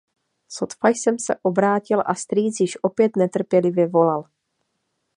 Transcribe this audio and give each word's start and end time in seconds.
Sotva 0.47 0.89
jsem 0.89 1.19
se 1.19 1.35
obrátil, 1.41 2.03
a 2.05 2.15
strýc 2.15 2.59
již 2.59 2.77
opět 2.81 3.15
netrpělivě 3.15 3.87
volal. 3.87 4.23